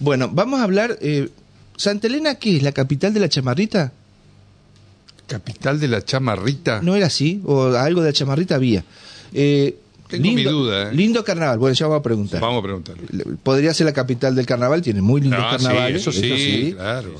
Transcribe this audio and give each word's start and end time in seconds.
Bueno, 0.00 0.28
vamos 0.32 0.60
a 0.60 0.64
hablar. 0.64 0.98
Eh, 1.00 1.28
¿Santa 1.76 2.06
Elena 2.06 2.36
qué 2.36 2.56
es? 2.56 2.62
¿La 2.62 2.72
capital 2.72 3.14
de 3.14 3.20
la 3.20 3.28
chamarrita? 3.28 3.92
Capital 5.26 5.78
de 5.78 5.88
la 5.88 6.04
chamarrita. 6.04 6.80
¿No 6.82 6.96
era 6.96 7.06
así? 7.06 7.40
¿O 7.44 7.66
algo 7.66 8.00
de 8.00 8.08
la 8.08 8.12
chamarrita 8.12 8.54
había? 8.56 8.84
Eh, 9.32 9.76
Tengo 10.08 10.24
lindo, 10.24 10.38
mi 10.38 10.44
duda, 10.44 10.90
¿eh? 10.90 10.94
Lindo 10.94 11.22
carnaval. 11.24 11.58
Bueno, 11.58 11.74
ya 11.74 11.86
vamos 11.86 12.00
a 12.00 12.02
preguntar. 12.02 12.40
Vamos 12.40 12.60
a 12.60 12.62
preguntarle. 12.62 13.06
Podría 13.42 13.74
ser 13.74 13.86
la 13.86 13.92
capital 13.92 14.34
del 14.34 14.46
carnaval, 14.46 14.80
tiene 14.82 15.02
muy 15.02 15.20
lindos 15.20 15.40
Ah, 15.42 15.56
sí, 15.58 15.64
carnavales. 15.64 16.00
eso 16.02 16.12
sí, 16.12 16.72
claro. 16.74 17.14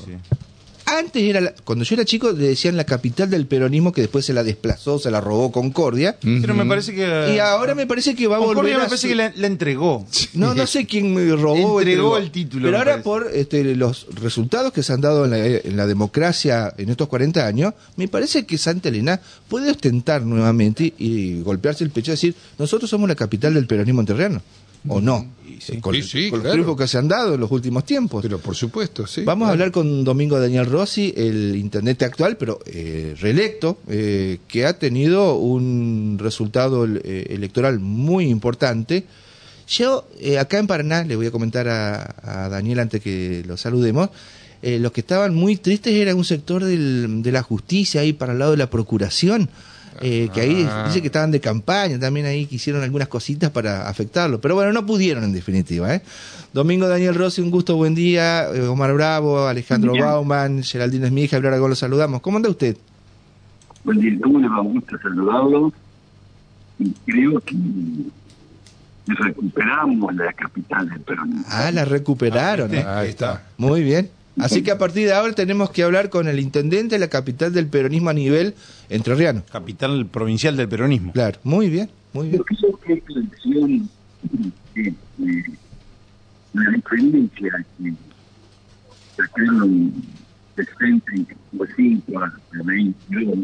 Antes 0.97 1.23
era, 1.23 1.41
la- 1.41 1.53
cuando 1.63 1.83
yo 1.85 1.95
era 1.95 2.05
chico, 2.05 2.31
le 2.31 2.47
decían 2.47 2.75
la 2.77 2.83
capital 2.83 3.29
del 3.29 3.45
peronismo, 3.45 3.91
que 3.91 4.01
después 4.01 4.25
se 4.25 4.33
la 4.33 4.43
desplazó, 4.43 4.97
se 4.99 5.11
la 5.11 5.21
robó 5.21 5.51
Concordia. 5.51 6.17
Pero 6.21 6.53
me 6.53 6.65
parece 6.65 6.93
que. 6.93 7.33
Y 7.35 7.39
ahora 7.39 7.75
me 7.75 7.85
parece 7.87 8.15
que 8.15 8.27
va 8.27 8.37
a 8.37 8.39
volver 8.39 8.55
Concordia 8.55 8.77
me 8.77 8.85
parece 8.85 8.97
ser- 9.01 9.09
que 9.11 9.15
la, 9.15 9.33
la 9.35 9.47
entregó. 9.47 10.05
No, 10.33 10.53
no 10.53 10.65
sé 10.67 10.85
quién 10.85 11.13
me 11.13 11.29
robó. 11.35 11.73
o 11.73 11.79
Entregó 11.81 12.17
el 12.17 12.31
título, 12.31 12.65
Pero 12.65 12.77
ahora 12.77 12.91
parece. 12.91 13.03
por 13.03 13.31
este, 13.33 13.75
los 13.75 14.07
resultados 14.21 14.73
que 14.73 14.83
se 14.83 14.93
han 14.93 15.01
dado 15.01 15.25
en 15.25 15.31
la, 15.31 15.45
en 15.45 15.77
la 15.77 15.85
democracia 15.87 16.73
en 16.77 16.89
estos 16.89 17.07
40 17.07 17.45
años, 17.45 17.73
me 17.95 18.07
parece 18.07 18.45
que 18.45 18.57
Santa 18.57 18.89
Elena 18.89 19.19
puede 19.47 19.71
ostentar 19.71 20.21
nuevamente 20.23 20.93
y 20.97 21.41
golpearse 21.41 21.83
el 21.83 21.91
pecho 21.91 22.11
y 22.11 22.13
decir, 22.13 22.35
nosotros 22.57 22.89
somos 22.89 23.07
la 23.07 23.15
capital 23.15 23.53
del 23.53 23.67
peronismo 23.67 24.01
enterreno. 24.01 24.41
¿O 24.87 25.01
no? 25.01 25.33
Eh, 25.67 25.79
Con, 25.81 25.93
Sí, 25.93 26.03
sí, 26.03 26.29
con 26.29 26.39
los 26.39 26.43
claro. 26.43 26.53
triunfos 26.53 26.77
que 26.77 26.87
se 26.87 26.97
han 26.97 27.07
dado 27.09 27.33
en 27.33 27.39
los 27.41 27.51
últimos 27.51 27.83
tiempos. 27.85 28.21
Pero 28.21 28.39
por 28.39 28.55
supuesto, 28.55 29.05
sí. 29.05 29.23
Vamos 29.25 29.49
a 29.49 29.51
hablar 29.51 29.71
con 29.71 30.03
Domingo 30.05 30.39
Daniel 30.39 30.65
Rossi, 30.67 31.13
el 31.17 31.55
intendente 31.57 32.05
actual, 32.05 32.37
pero 32.37 32.59
eh, 32.65 33.13
reelecto, 33.19 33.79
eh, 33.89 34.39
que 34.47 34.65
ha 34.65 34.79
tenido 34.79 35.35
un 35.35 36.17
resultado 36.19 36.85
eh, 36.87 37.25
electoral 37.29 37.79
muy 37.79 38.25
importante. 38.27 39.03
Yo, 39.67 40.07
eh, 40.19 40.39
acá 40.39 40.59
en 40.59 40.67
Paraná, 40.67 41.03
le 41.03 41.15
voy 41.15 41.27
a 41.27 41.31
comentar 41.31 41.67
a, 41.67 42.15
a 42.45 42.49
Daniel 42.49 42.79
antes 42.79 43.01
que 43.01 43.43
lo 43.45 43.57
saludemos, 43.57 44.09
eh, 44.61 44.79
los 44.79 44.91
que 44.91 45.01
estaban 45.01 45.35
muy 45.35 45.57
tristes 45.57 45.93
era 45.93 46.15
un 46.15 46.25
sector 46.25 46.63
del- 46.63 47.21
de 47.21 47.31
la 47.31 47.43
justicia 47.43 48.01
ahí 48.01 48.13
para 48.13 48.33
el 48.33 48.39
lado 48.39 48.51
de 48.51 48.57
la 48.57 48.69
procuración, 48.69 49.49
eh, 50.01 50.29
que 50.33 50.41
ahí 50.41 50.67
Ah. 50.69 50.83
dice 50.87 51.01
que 51.01 51.07
estaban 51.07 51.31
de 51.31 51.39
campaña, 51.39 51.99
también 51.99 52.25
ahí 52.25 52.45
que 52.45 52.55
hicieron 52.55 52.81
algunas 52.83 53.07
cositas 53.07 53.49
para 53.51 53.87
afectarlo, 53.89 54.39
pero 54.41 54.55
bueno, 54.55 54.71
no 54.73 54.85
pudieron 54.85 55.23
en 55.23 55.33
definitiva. 55.33 55.93
¿eh? 55.95 56.01
Domingo 56.53 56.87
Daniel 56.87 57.15
Rossi, 57.15 57.41
un 57.41 57.51
gusto, 57.51 57.75
buen 57.75 57.95
día, 57.95 58.45
eh, 58.53 58.61
Omar 58.67 58.93
Bravo, 58.93 59.47
Alejandro. 59.47 59.93
Bauman, 59.99 60.63
Geraldine 60.63 61.07
es 61.07 61.11
mi 61.11 61.23
hija, 61.23 61.37
ahora 61.37 61.57
lo 61.57 61.75
saludamos. 61.75 62.21
¿Cómo 62.21 62.37
anda 62.37 62.49
usted? 62.49 62.75
Buen 63.83 63.99
día, 63.99 64.17
¿cómo 64.21 64.39
le 64.39 64.47
va? 64.47 64.61
Un 64.61 64.73
gusto 64.75 64.97
saludarlo. 65.01 65.71
Y 66.79 66.91
creo 67.05 67.39
que 67.41 67.55
recuperamos 69.07 70.13
la 70.15 70.31
capital 70.33 70.89
del 70.89 70.99
peronismo. 71.01 71.43
Ah, 71.49 71.71
la 71.71 71.85
recuperaron. 71.85 72.71
Ahí 72.75 73.09
está. 73.09 73.43
Muy 73.57 73.83
bien. 73.83 74.09
Así 74.37 74.63
que 74.63 74.71
a 74.71 74.77
partir 74.77 75.07
de 75.07 75.13
ahora 75.13 75.33
tenemos 75.33 75.69
que 75.71 75.83
hablar 75.83 76.09
con 76.09 76.27
el 76.27 76.39
intendente 76.39 76.95
de 76.95 76.99
la 76.99 77.09
capital 77.09 77.53
del 77.53 77.67
peronismo 77.67 78.09
a 78.09 78.13
nivel 78.13 78.55
entrerriano. 78.89 79.43
Capital 79.51 80.05
provincial 80.05 80.55
del 80.55 80.69
peronismo. 80.69 81.11
Claro, 81.11 81.39
muy 81.43 81.69
bien, 81.69 81.89
muy 82.13 82.29
bien. 82.29 82.43
Que 82.43 82.93
esta 82.93 83.13
elección, 83.13 83.89
eh, 84.75 84.93
eh, 85.23 85.43
la 86.53 86.71
diferencia 86.71 87.65
que 87.77 87.93
sacaron 89.17 89.93
65 90.55 92.19
a 92.19 92.31
22 92.63 93.39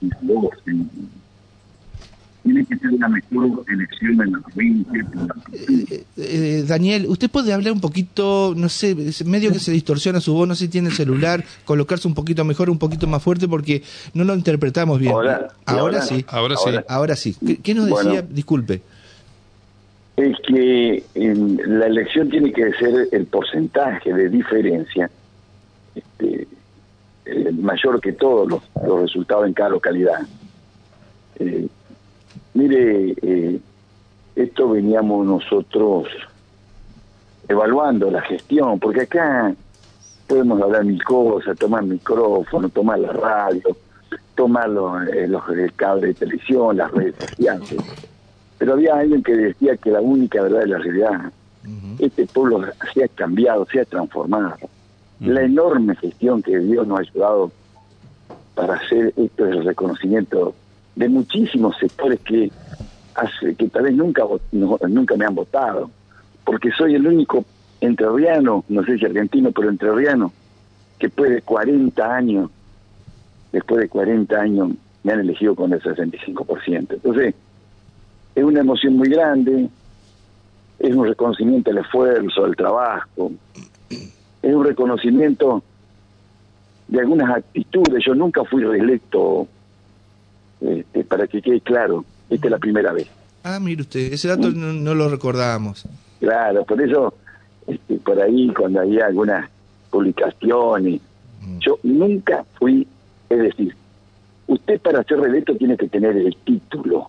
y 0.00 0.10
12, 0.22 0.86
tiene 2.46 2.64
que 2.64 2.76
ser 2.76 2.92
la 2.92 3.08
mejor 3.08 3.64
elección 3.68 4.22
en 4.22 4.32
la 4.32 4.38
provincia. 4.38 5.06
Eh, 5.52 6.04
eh, 6.16 6.64
Daniel, 6.66 7.06
¿usted 7.08 7.28
puede 7.28 7.52
hablar 7.52 7.72
un 7.72 7.80
poquito, 7.80 8.54
no 8.56 8.68
sé, 8.68 8.94
medio 9.24 9.52
que 9.52 9.58
se 9.58 9.72
distorsiona 9.72 10.20
su 10.20 10.32
voz, 10.32 10.46
no 10.46 10.54
sé 10.54 10.66
si 10.66 10.70
tiene 10.70 10.88
el 10.88 10.94
celular, 10.94 11.44
colocarse 11.64 12.06
un 12.06 12.14
poquito 12.14 12.44
mejor, 12.44 12.70
un 12.70 12.78
poquito 12.78 13.06
más 13.08 13.22
fuerte, 13.22 13.48
porque 13.48 13.82
no 14.14 14.22
lo 14.24 14.34
interpretamos 14.34 15.00
bien. 15.00 15.12
Ahora, 15.12 15.48
¿y 15.66 15.70
ahora, 15.70 15.80
ahora? 15.80 16.02
sí. 16.02 16.24
Ahora 16.28 16.56
sí. 16.56 16.70
Ahora 16.88 17.16
sí. 17.16 17.36
¿Qué, 17.44 17.56
qué 17.58 17.74
nos 17.74 17.86
decía? 17.86 18.02
Bueno. 18.02 18.28
Disculpe. 18.30 18.82
es 20.16 20.36
que 20.46 21.02
en 21.14 21.78
la 21.80 21.86
elección 21.86 22.30
tiene 22.30 22.52
que 22.52 22.72
ser 22.74 23.08
el 23.10 23.26
porcentaje 23.26 24.12
de 24.12 24.28
diferencia 24.28 25.10
este, 25.94 26.46
eh, 27.24 27.52
mayor 27.52 28.00
que 28.00 28.12
todos 28.12 28.48
los, 28.48 28.62
los 28.86 29.00
resultados 29.00 29.46
en 29.46 29.52
cada 29.52 29.70
localidad. 29.70 30.20
Eh, 31.38 31.65
mire, 32.56 33.14
eh, 33.22 33.60
esto 34.34 34.70
veníamos 34.70 35.26
nosotros 35.26 36.08
evaluando 37.48 38.10
la 38.10 38.22
gestión, 38.22 38.80
porque 38.80 39.02
acá 39.02 39.54
podemos 40.26 40.60
hablar 40.60 40.84
mil 40.84 41.02
cosas, 41.04 41.56
tomar 41.58 41.84
micrófono, 41.84 42.68
tomar 42.68 42.98
la 42.98 43.12
radio, 43.12 43.76
tomar 44.34 44.68
los, 44.68 45.06
eh, 45.08 45.28
los 45.28 45.48
el 45.50 45.72
cable 45.74 46.08
de 46.08 46.14
televisión, 46.14 46.76
las 46.76 46.90
redes 46.90 47.14
sociales. 47.16 47.76
Pero 48.58 48.72
había 48.72 48.96
alguien 48.96 49.22
que 49.22 49.36
decía 49.36 49.76
que 49.76 49.90
la 49.90 50.00
única 50.00 50.42
verdad 50.42 50.62
es 50.62 50.68
la 50.68 50.78
realidad. 50.78 51.32
Este 51.98 52.26
pueblo 52.26 52.64
se 52.94 53.04
ha 53.04 53.08
cambiado, 53.08 53.66
se 53.66 53.80
ha 53.80 53.84
transformado. 53.84 54.56
La 55.20 55.42
enorme 55.42 55.96
gestión 55.96 56.42
que 56.42 56.58
Dios 56.58 56.86
nos 56.86 56.98
ha 56.98 57.02
ayudado 57.02 57.50
para 58.54 58.74
hacer 58.74 59.12
esto 59.16 59.46
es 59.46 59.52
el 59.52 59.64
reconocimiento 59.64 60.54
de 60.96 61.08
muchísimos 61.08 61.76
sectores 61.78 62.18
que 62.20 62.50
hace 63.14 63.54
que 63.54 63.68
tal 63.68 63.84
vez 63.84 63.94
nunca 63.94 64.24
no- 64.52 64.78
nunca 64.88 65.16
me 65.16 65.24
han 65.24 65.34
votado, 65.34 65.90
porque 66.44 66.70
soy 66.72 66.94
el 66.94 67.06
único 67.06 67.44
entrerriano, 67.80 68.64
no 68.68 68.82
sé 68.84 68.98
si 68.98 69.04
argentino, 69.04 69.52
pero 69.52 69.68
entrerriano, 69.68 70.32
que 70.98 71.06
después 71.06 71.30
de 71.30 71.42
40 71.42 72.14
años, 72.14 72.50
después 73.52 73.80
de 73.80 73.88
40 73.88 74.40
años, 74.40 74.70
me 75.02 75.12
han 75.12 75.20
elegido 75.20 75.54
con 75.54 75.72
el 75.72 75.80
65%. 75.82 76.94
Entonces, 76.94 77.34
es 78.34 78.44
una 78.44 78.60
emoción 78.60 78.96
muy 78.96 79.08
grande, 79.08 79.68
es 80.78 80.94
un 80.94 81.06
reconocimiento 81.06 81.70
al 81.70 81.78
esfuerzo, 81.78 82.44
al 82.44 82.56
trabajo, 82.56 83.32
es 84.42 84.54
un 84.54 84.64
reconocimiento 84.64 85.62
de 86.88 87.00
algunas 87.00 87.30
actitudes. 87.36 88.04
Yo 88.04 88.14
nunca 88.14 88.44
fui 88.44 88.62
reelecto, 88.62 89.46
este, 90.60 91.04
para 91.04 91.26
que 91.26 91.42
quede 91.42 91.60
claro, 91.60 92.04
esta 92.30 92.46
es 92.46 92.50
la 92.50 92.58
primera 92.58 92.92
vez. 92.92 93.08
Ah, 93.44 93.60
mire 93.60 93.82
usted, 93.82 94.12
ese 94.12 94.28
dato 94.28 94.50
no, 94.50 94.72
no 94.72 94.94
lo 94.94 95.08
recordábamos. 95.08 95.86
Claro, 96.18 96.64
por 96.64 96.80
eso, 96.80 97.14
este, 97.66 97.96
por 97.96 98.20
ahí 98.20 98.48
cuando 98.48 98.80
había 98.80 99.06
algunas 99.06 99.48
publicaciones, 99.90 101.00
yo 101.60 101.78
nunca 101.82 102.44
fui, 102.58 102.86
es 103.28 103.38
decir, 103.38 103.74
usted 104.46 104.80
para 104.80 105.02
ser 105.04 105.20
reelecto 105.20 105.56
tiene 105.56 105.76
que 105.76 105.88
tener 105.88 106.16
el 106.16 106.36
título 106.44 107.08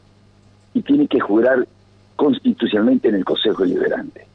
y 0.73 0.81
tiene 0.81 1.07
que 1.07 1.19
jurar 1.19 1.67
constitucionalmente 2.15 3.09
en 3.09 3.15
el 3.15 3.25
Consejo 3.25 3.65
Liberante. 3.65 4.25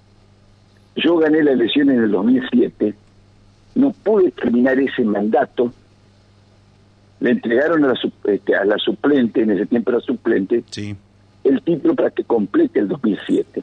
Yo 0.96 1.16
gané 1.16 1.42
la 1.42 1.52
elección 1.52 1.90
en 1.90 2.02
el 2.02 2.10
2007, 2.10 2.94
no 3.76 3.92
pude 3.92 4.30
terminar 4.32 4.78
ese 4.78 5.04
mandato, 5.04 5.72
le 7.22 7.30
entregaron 7.30 7.84
a 7.84 7.88
la, 7.88 7.98
este, 8.32 8.56
a 8.56 8.64
la 8.64 8.76
suplente, 8.78 9.42
en 9.42 9.52
ese 9.52 9.66
tiempo 9.66 9.90
era 9.92 10.00
suplente, 10.00 10.64
Sí. 10.70 10.94
el 11.44 11.62
título 11.62 11.94
para 11.94 12.10
que 12.10 12.24
complete 12.24 12.80
el 12.80 12.88
2007. 12.88 13.62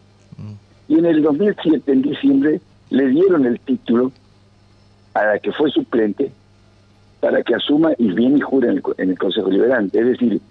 Y 0.87 0.97
en 0.97 1.05
el 1.05 1.21
2007, 1.21 1.91
en 1.91 2.01
diciembre, 2.01 2.61
le 2.89 3.07
dieron 3.09 3.45
el 3.45 3.59
título 3.59 4.11
a 5.13 5.25
la 5.25 5.39
que 5.39 5.51
fue 5.51 5.69
suplente 5.69 6.31
para 7.19 7.43
que 7.43 7.53
asuma 7.53 7.91
y 7.97 8.11
viene 8.13 8.37
y 8.37 8.41
jure 8.41 8.69
en 8.69 8.77
el, 8.77 8.83
en 8.97 9.09
el 9.11 9.17
Consejo 9.19 9.49
Liberante. 9.51 9.99
Es 9.99 10.05
decir, 10.07 10.41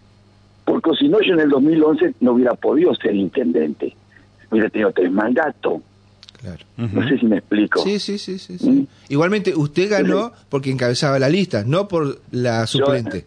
porque 0.64 0.91
si 0.98 1.08
no, 1.08 1.20
yo 1.22 1.32
en 1.34 1.41
el 1.41 1.48
2011 1.48 2.14
no 2.20 2.32
hubiera 2.32 2.54
podido 2.54 2.94
ser 2.94 3.16
intendente. 3.16 3.97
Hubiera 4.50 4.68
tenido 4.68 4.92
tres 4.92 5.10
mandatos. 5.10 5.80
Claro. 6.41 6.65
No 6.76 7.09
sé 7.09 7.19
si 7.19 7.26
me 7.26 7.38
explico. 7.38 7.83
Sí, 7.83 7.98
sí, 7.98 8.16
sí, 8.18 8.39
sí. 8.39 8.59
sí. 8.59 8.86
Igualmente, 9.09 9.54
usted 9.57 9.91
ganó 9.91 10.33
porque 10.48 10.71
encabezaba 10.71 11.18
la 11.18 11.28
lista, 11.28 11.65
no 11.66 11.89
por 11.89 12.21
la 12.30 12.66
suplente. 12.66 13.27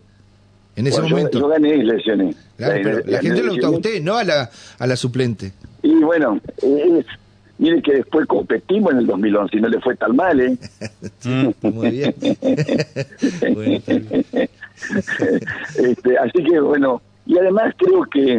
En 0.77 0.87
ese 0.87 1.01
Bueno, 1.01 1.09
yo- 1.09 1.15
momento. 1.17 1.39
Yo, 1.39 1.47
gané 1.49 1.73
elecciones. 1.73 2.35
Claro, 2.55 2.73
Gané- 2.75 2.83
pero 2.83 2.97
la 2.99 3.03
gané 3.17 3.21
gente 3.21 3.43
lo 3.43 3.53
votó 3.53 3.67
a 3.67 3.69
usted, 3.71 4.01
no 4.01 4.15
a 4.15 4.23
la, 4.23 4.49
a 4.79 4.87
la 4.87 4.95
suplente. 4.95 5.51
Y 5.83 5.93
bueno, 5.95 6.39
es, 6.61 7.05
mire 7.57 7.81
que 7.81 7.95
después 7.95 8.25
competimos 8.27 8.93
en 8.93 8.99
el 8.99 9.05
2011 9.07 9.57
y 9.57 9.61
no 9.61 9.67
le 9.67 9.81
fue 9.81 9.95
tan 9.97 10.15
mal, 10.15 10.39
¿eh? 10.39 10.57
Muy 11.61 11.89
bien. 11.91 12.15
Bueno, 13.53 13.81
este, 15.77 16.17
así 16.17 16.43
que 16.43 16.59
bueno, 16.59 17.01
y 17.25 17.37
además 17.37 17.73
creo 17.77 18.03
que 18.11 18.33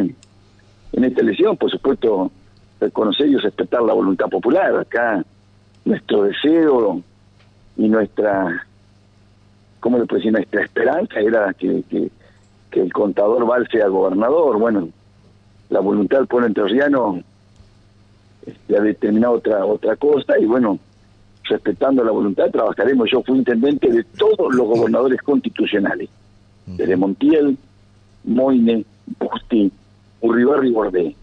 en 0.93 1.03
esta 1.03 1.21
elección, 1.21 1.55
por 1.57 1.71
supuesto, 1.71 2.31
reconocer 2.79 3.27
y 3.27 3.37
respetar 3.37 3.81
la 3.81 3.93
voluntad 3.93 4.27
popular. 4.27 4.75
Acá 4.79 5.23
nuestro 5.85 6.23
deseo 6.23 7.01
y 7.77 7.87
nuestra, 7.87 8.65
¿cómo 9.79 9.97
le 9.97 10.05
puedo 10.05 10.19
decir? 10.19 10.31
Nuestra 10.31 10.63
esperanza 10.63 11.19
era 11.19 11.53
que, 11.53 11.83
que, 11.89 12.09
que 12.71 12.81
el 12.81 12.93
contador 12.93 13.45
Val 13.45 13.67
sea 13.71 13.87
gobernador. 13.87 14.57
Bueno, 14.57 14.89
la 15.69 15.79
voluntad 15.79 16.19
del 16.19 16.27
pueblo 16.27 16.47
entrerriano 16.47 17.21
este, 18.45 18.77
ha 18.77 18.81
determinado 18.81 19.35
otra 19.35 19.65
otra 19.65 19.95
cosa 19.95 20.37
y 20.39 20.45
bueno, 20.45 20.77
respetando 21.43 22.03
la 22.03 22.11
voluntad 22.11 22.49
trabajaremos. 22.51 23.09
Yo 23.11 23.21
fui 23.23 23.37
intendente 23.37 23.89
de 23.89 24.03
todos 24.03 24.53
los 24.53 24.67
gobernadores 24.67 25.21
constitucionales, 25.21 26.09
desde 26.65 26.95
Montiel, 26.95 27.57
Moine, 28.23 28.85
Busti, 29.19 29.71
Urribarri 30.21 30.69
y 30.69 30.71
Bordé. 30.71 31.15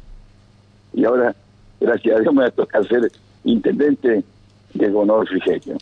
Y 0.92 1.04
ahora, 1.04 1.34
gracias 1.80 2.16
a 2.16 2.20
Dios, 2.20 2.34
me 2.34 2.42
va 2.42 2.48
a 2.48 2.50
tocar 2.50 2.86
ser 2.88 3.10
intendente 3.44 4.22
de 4.74 4.90
gobernador 4.90 5.28
Frigerio. 5.28 5.76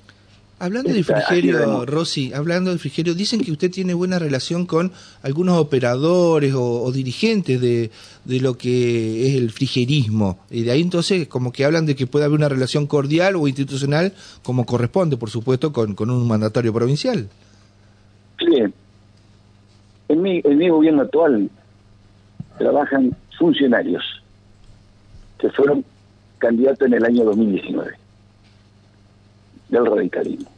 Hablando 0.61 0.93
de 0.93 1.05
Frigerio. 1.05 1.87
Rosy, 1.87 2.33
hablando 2.33 2.73
de 2.73 2.79
Frigerio, 2.79 3.15
dicen 3.15 3.41
que 3.41 3.53
usted 3.53 3.71
tiene 3.71 3.95
buena 3.95 4.19
relación 4.19 4.67
con 4.67 4.91
algunos 5.23 5.57
operadores 5.57 6.53
o, 6.55 6.83
o 6.83 6.91
dirigentes 6.91 7.61
de, 7.61 7.93
de 8.25 8.41
lo 8.41 8.59
que 8.59 9.29
es 9.29 9.37
el 9.37 9.51
frigerismo. 9.51 10.41
Y 10.51 10.65
de 10.65 10.73
ahí 10.73 10.81
entonces 10.81 11.29
como 11.29 11.53
que 11.53 11.65
hablan 11.65 11.87
de 11.87 11.95
que 11.95 12.09
puede 12.09 12.25
haber 12.25 12.37
una 12.37 12.49
relación 12.49 12.89
cordial 12.89 13.37
o 13.37 13.47
institucional 13.47 14.13
como 14.43 14.67
corresponde, 14.67 15.17
por 15.17 15.31
supuesto, 15.31 15.73
con, 15.73 15.95
con 15.95 16.11
un 16.11 16.27
mandatario 16.27 16.73
provincial. 16.73 17.29
Sí. 18.41 18.63
En 20.09 20.23
mi, 20.23 20.41
en 20.43 20.59
mi 20.59 20.69
gobierno 20.71 21.03
actual 21.03 21.49
trabajan 22.59 23.17
funcionarios 23.39 24.03
que 25.39 25.51
fueron 25.51 25.85
candidatos 26.39 26.87
en 26.87 26.95
el 26.95 27.05
año 27.05 27.25
2019 27.25 27.93
del 29.69 29.87
radicalismo. 29.87 30.51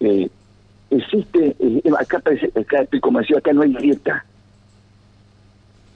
Eh, 0.00 0.28
existe, 0.90 1.56
eh, 1.58 1.82
acá, 1.98 2.18
parece, 2.18 2.46
acá 2.58 2.82
estoy 2.82 3.00
convencido, 3.00 3.38
acá 3.38 3.52
no 3.52 3.62
hay 3.62 3.74
dieta. 3.74 4.24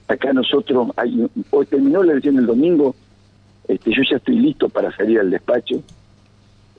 Acá 0.07 0.33
nosotros, 0.33 0.89
hay, 0.97 1.27
hoy 1.49 1.65
terminó 1.65 2.03
la 2.03 2.11
elección 2.11 2.37
el 2.37 2.45
domingo, 2.45 2.95
este, 3.67 3.91
yo 3.91 4.01
ya 4.09 4.17
estoy 4.17 4.37
listo 4.39 4.69
para 4.69 4.95
salir 4.95 5.19
al 5.19 5.29
despacho, 5.31 5.81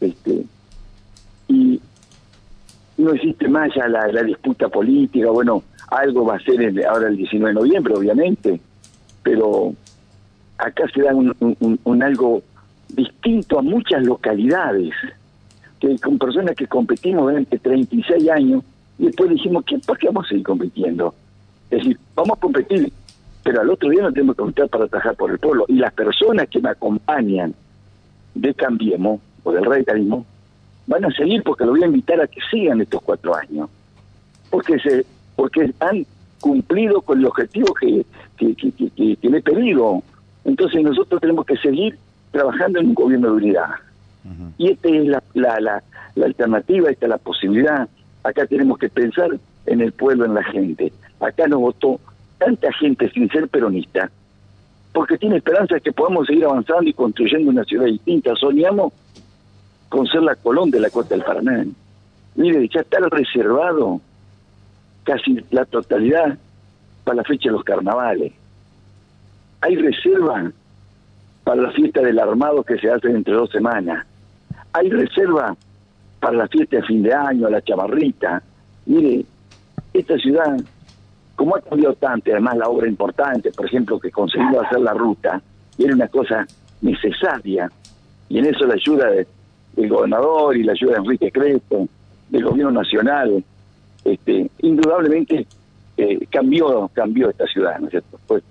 este, 0.01 0.45
y 1.49 1.81
no 2.99 3.13
existe 3.13 3.49
más 3.49 3.71
ya 3.75 3.89
la, 3.89 4.07
la 4.09 4.23
disputa 4.23 4.69
política, 4.69 5.31
bueno, 5.31 5.63
algo 5.89 6.25
va 6.27 6.37
a 6.37 6.41
ser 6.41 6.61
el- 6.63 6.85
ahora 6.85 7.09
el 7.09 7.17
19 7.17 7.53
de 7.55 7.61
noviembre, 7.61 7.95
obviamente, 7.95 8.61
pero 9.23 9.73
acá 10.59 10.85
se 10.95 11.03
da 11.03 11.15
un, 11.15 12.03
algo 12.03 12.43
distinto 12.89 13.59
a 13.59 13.63
muchas 13.63 14.05
localidades, 14.05 14.93
que 15.81 15.99
con 15.99 16.19
personas 16.19 16.55
que 16.57 16.67
competimos 16.67 17.25
durante 17.25 17.59
36 17.59 18.29
años, 18.31 18.63
y 18.99 19.07
después 19.07 19.31
dijimos, 19.31 19.65
¿qué, 19.67 19.79
¿por 19.79 19.99
qué 19.99 20.07
vamos 20.07 20.27
a 20.27 20.29
seguir 20.29 20.45
compitiendo? 20.45 21.15
Es 21.71 21.79
decir, 21.79 21.99
vamos 22.15 22.39
a 22.39 22.41
competir, 22.41 22.93
pero 23.43 23.61
al 23.61 23.71
otro 23.71 23.91
día 23.91 24.03
no 24.03 24.13
tenemos 24.13 24.37
que 24.37 24.43
competir 24.43 24.69
para 24.71 24.87
trabajar 24.87 25.17
por 25.17 25.31
el 25.33 25.39
pueblo. 25.39 25.65
Y 25.69 25.75
las 25.75 25.93
personas 25.93 26.49
que 26.49 26.61
me 26.61 26.71
acompañan 26.71 27.55
de 28.35 28.55
Cambiemos, 28.55 29.21
o 29.43 29.53
del 29.53 29.65
radicalismo, 29.65 30.25
van 30.87 31.05
a 31.05 31.11
seguir 31.11 31.43
porque 31.43 31.65
lo 31.65 31.73
voy 31.73 31.83
a 31.83 31.87
invitar 31.87 32.21
a 32.21 32.27
que 32.29 32.41
sigan 32.51 32.81
estos 32.81 33.03
cuatro 33.03 33.35
años. 33.35 33.69
Porque 34.51 34.79
se 34.79 35.05
porque 35.35 35.73
han 35.81 36.07
cumplido 36.41 37.01
con 37.03 37.19
el 37.19 37.27
objetivo 37.27 37.75
que, 37.75 38.07
que, 38.37 38.55
que, 38.55 38.71
que- 38.73 38.91
que- 39.17 39.19
he 39.37 39.43
pedido. 39.43 40.03
Entonces 40.45 40.83
nosotros 40.83 41.21
tenemos 41.21 41.47
que 41.47 41.57
seguir 41.57 41.99
trabajando 42.31 42.81
en 42.81 42.89
un 42.89 42.95
gobierno 42.95 43.29
de 43.31 43.37
unidad. 43.37 43.71
Y 44.57 44.71
esta 44.71 44.89
es 44.89 45.07
la, 45.07 45.23
la, 45.35 45.61
la, 45.61 45.83
la 46.15 46.27
alternativa, 46.27 46.91
esta 46.91 47.07
es 47.07 47.11
la 47.11 47.19
posibilidad. 47.19 47.89
Acá 48.23 48.47
tenemos 48.47 48.79
que 48.79 48.89
pensar 48.89 49.29
en 49.67 49.81
el 49.81 49.93
pueblo, 49.93 50.25
en 50.25 50.35
la 50.35 50.43
gente. 50.45 50.93
Acá 51.21 51.47
nos 51.47 51.61
votó 51.61 52.01
tanta 52.39 52.73
gente 52.73 53.11
sin 53.11 53.29
ser 53.31 53.49
peronista, 53.49 54.11
porque 54.93 55.19
tiene 55.19 55.37
esperanza 55.37 55.75
de 55.75 55.81
que 55.81 55.93
podamos 55.93 56.27
seguir 56.27 56.45
avanzando 56.45 56.89
y 56.89 56.93
construyendo 56.95 57.51
una 57.51 57.65
ciudad 57.65 57.87
distinta. 57.87 58.35
Soñamos 58.37 58.93
con 59.89 60.07
ser 60.07 60.23
la 60.23 60.35
Colón 60.37 60.71
de 60.71 60.81
la 60.81 60.91
costa 60.91 61.15
del 61.15 61.25
Paraná. 61.25 61.65
Mire, 62.35 62.69
ya 62.69 62.81
está 62.81 62.99
reservado 63.11 64.01
casi 65.05 65.45
la 65.51 65.65
totalidad 65.67 66.39
para 67.05 67.17
la 67.17 67.25
fecha 67.25 67.49
de 67.49 67.53
los 67.53 67.65
carnavales. 67.65 68.33
Hay 69.65 69.77
reserva 69.77 70.53
para 71.43 71.63
la 71.63 71.71
fiesta 71.73 72.03
del 72.03 72.19
armado 72.19 72.63
que 72.65 72.77
se 72.77 72.91
hace 72.91 73.09
entre 73.09 73.33
dos 73.33 73.49
semanas. 73.51 74.07
Hay 74.75 74.91
reserva 74.91 75.57
para 76.21 76.37
la 76.37 76.49
fiesta 76.49 76.77
de 76.77 76.83
fin 76.83 77.03
de 77.03 77.15
año, 77.15 77.49
la 77.49 77.63
chamarrita. 77.63 78.43
Mire, 78.85 79.25
esta 79.95 80.19
ciudad, 80.19 80.55
como 81.35 81.57
ha 81.57 81.63
cambiado 81.63 81.95
tanto, 81.95 82.31
además 82.31 82.59
la 82.59 82.69
obra 82.69 82.87
importante, 82.89 83.53
por 83.53 83.65
ejemplo, 83.65 83.99
que 83.99 84.11
conseguimos 84.11 84.67
hacer 84.67 84.81
la 84.81 84.93
ruta, 84.93 85.41
era 85.79 85.95
una 85.95 86.09
cosa 86.09 86.47
necesaria, 86.83 87.71
y 88.29 88.39
en 88.41 88.45
eso 88.45 88.67
la 88.67 88.75
ayuda 88.75 89.09
de- 89.13 89.27
del 89.77 89.89
gobernador 89.89 90.59
y 90.59 90.63
la 90.63 90.73
ayuda 90.73 90.93
de 90.93 90.99
Enrique 90.99 91.33
Crespo, 91.33 91.89
del 92.29 92.45
gobierno 92.45 92.71
nacional, 92.83 93.43
este, 94.05 94.51
indudablemente 94.59 95.47
eh, 95.97 96.27
cambió 96.31 96.91
cambió 96.93 97.31
esta 97.31 97.47
ciudad, 97.47 97.79
¿no 97.79 97.87
es 97.87 97.93
cierto? 97.93 98.19
Pues, 98.27 98.43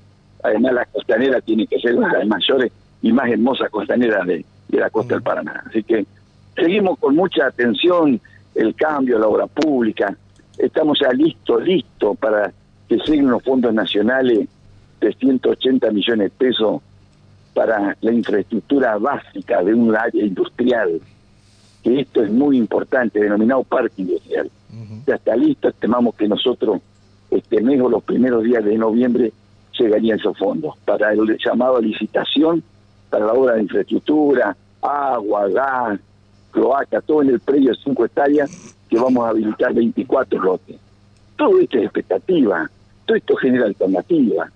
además 0.44 0.74
la 0.74 0.86
costanera 0.86 1.42
tiene 1.42 1.66
que 1.68 1.80
ser 1.80 1.95
una 1.95 2.10
de 2.10 2.19
las 2.19 2.28
mayores 2.28 2.72
y 3.01 3.12
más 3.12 3.30
hermosas 3.30 3.69
costaneras 3.69 4.28
de, 4.28 4.45
de 4.68 4.80
la 4.80 4.90
costa 4.90 5.16
del 5.16 5.24
Paraná. 5.24 5.63
Así 5.68 5.84
que 5.84 6.06
seguimos 6.56 7.00
con 7.00 7.16
mucha 7.16 7.48
atención 7.48 8.19
el 8.56 8.75
cambio, 8.75 9.18
la 9.18 9.28
obra 9.28 9.48
pública. 9.48 10.16
Estamos 10.57 11.00
ya 11.01 11.12
listos, 11.12 11.63
listos 11.63 12.18
para 12.18 12.51
que 12.88 12.98
lleguen 12.98 13.30
los 13.30 13.44
fondos 13.44 13.74
nacionales 13.74 14.48
de 15.01 15.13
180 15.13 15.92
millones 15.92 16.31
de 16.31 16.46
pesos 16.46 16.81
para 17.54 17.96
la 18.01 18.12
infraestructura 18.12 18.98
básica 18.98 19.63
de 19.63 19.74
un 19.74 19.96
área 19.96 20.24
industrial, 20.24 21.00
que 21.84 22.01
esto 22.01 22.24
es 22.24 22.31
muy 22.31 22.57
importante, 22.57 23.19
denominado 23.19 23.63
parque 23.63 24.01
industrial. 24.01 24.50
Ya 25.06 25.16
está 25.16 25.36
listo, 25.36 25.68
estimamos 25.69 26.16
que 26.16 26.28
nosotros, 26.28 26.81
este 27.30 27.62
mes 27.62 27.80
o 27.81 27.89
los 27.89 28.04
primeros 28.04 28.44
días 28.44 28.63
de 28.63 28.78
noviembre, 28.78 29.31
llegarían 29.78 30.20
esos 30.20 30.38
fondos 30.38 30.75
para 30.86 31.14
el 31.14 31.38
llamado 31.44 31.78
a 31.78 31.81
licitación, 31.81 32.64
para 33.10 33.25
la 33.25 33.34
obra 33.34 33.56
de 33.56 33.64
infraestructura, 33.64 34.56
agua, 34.81 35.48
gas, 35.50 36.00
cloaca, 36.52 37.02
todo 37.02 37.22
en 37.22 37.30
el 37.30 37.40
predio 37.40 37.72
de 37.72 37.78
5 37.84 38.06
hectáreas, 38.06 38.75
que 38.90 38.98
vamos 39.00 39.25
a 39.25 39.30
habilitar 39.30 39.74
24 39.74 40.40
lotes. 40.42 40.78
Todo 41.36 41.60
esto 41.60 41.78
es 41.78 41.86
expectativa, 41.86 42.70
todo 43.06 43.18
esto 43.18 43.36
genera 43.36 43.66
alternativa. 43.66 44.52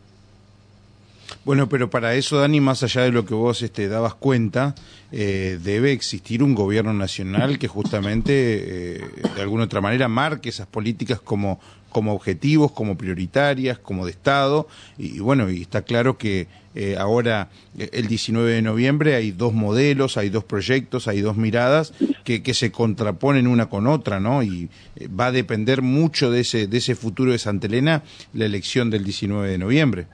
Bueno, 1.46 1.70
pero 1.70 1.90
para 1.90 2.16
eso, 2.16 2.38
Dani, 2.38 2.60
más 2.60 2.84
allá 2.84 3.04
de 3.04 3.12
lo 3.12 3.26
que 3.26 3.34
vos 3.34 3.62
este, 3.62 3.88
dabas 3.88 4.16
cuenta, 4.16 4.76
eh, 5.12 5.60
debe 5.62 5.92
existir 5.92 6.44
un 6.44 6.56
gobierno 6.56 6.94
nacional 6.94 7.58
que 7.60 7.68
justamente, 7.68 8.98
eh, 8.98 9.02
de 9.36 9.42
alguna 9.42 9.66
otra 9.66 9.82
manera, 9.82 10.08
marque 10.08 10.50
esas 10.50 10.68
políticas 10.68 11.22
como, 11.22 11.60
como 11.90 12.14
objetivos, 12.14 12.72
como 12.72 12.98
prioritarias, 12.98 13.80
como 13.80 14.06
de 14.06 14.12
Estado. 14.12 14.68
Y, 14.98 15.20
bueno, 15.20 15.50
y 15.50 15.62
está 15.62 15.82
claro 15.82 16.18
que 16.18 16.48
eh, 16.76 16.96
ahora, 16.96 17.50
el 17.78 18.08
19 18.08 18.52
de 18.52 18.62
noviembre, 18.62 19.16
hay 19.16 19.32
dos 19.32 19.54
modelos, 19.54 20.16
hay 20.16 20.30
dos 20.30 20.44
proyectos, 20.44 21.08
hay 21.08 21.22
dos 21.22 21.36
miradas 21.36 21.94
que, 22.24 22.44
que 22.44 22.54
se 22.54 22.72
contraponen 22.72 23.48
una 23.48 23.68
con 23.68 23.88
otra, 23.88 24.20
¿no? 24.20 24.44
Y 24.44 24.70
eh, 24.96 25.08
va 25.08 25.28
a 25.28 25.32
depender 25.32 25.82
mucho 25.82 26.30
de 26.30 26.42
ese, 26.42 26.68
de 26.68 26.78
ese 26.78 26.94
futuro 26.94 27.32
de 27.32 27.40
Santa 27.40 27.66
Elena 27.66 28.04
la 28.34 28.46
elección 28.46 28.92
del 28.92 29.04
19 29.04 29.50
de 29.50 29.58
noviembre. 29.58 30.08